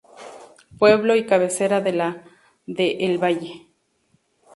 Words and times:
Pueblo 0.79 1.15
y 1.15 1.27
cabecera 1.27 1.79
de 1.79 1.93
la 1.93 2.23
de 2.65 2.97
El 3.05 3.19
Valle. 3.21 3.67